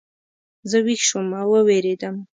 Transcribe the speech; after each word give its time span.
زه 0.69 0.77
ویښ 0.85 1.01
شوم 1.09 1.27
او 1.41 1.47
ووېرېدم. 1.51 2.15